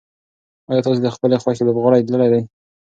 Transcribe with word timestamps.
ایا 0.69 0.81
تاسي 0.85 1.01
د 1.03 1.07
خپلې 1.15 1.35
خوښې 1.41 1.63
لوبغاړی 1.67 1.99
لیدلی 2.03 2.27
دی؟ 2.33 2.41